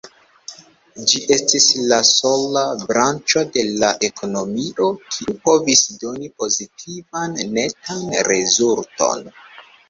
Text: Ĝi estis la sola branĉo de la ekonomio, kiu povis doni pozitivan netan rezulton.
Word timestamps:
Ĝi 1.09 1.19
estis 1.33 1.65
la 1.91 1.99
sola 2.11 2.63
branĉo 2.83 3.43
de 3.57 3.65
la 3.83 3.91
ekonomio, 4.07 4.87
kiu 5.17 5.35
povis 5.49 5.85
doni 6.05 6.31
pozitivan 6.41 7.39
netan 7.53 8.03
rezulton. 8.31 9.25